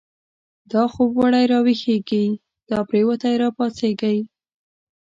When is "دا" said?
0.71-0.83, 2.69-2.79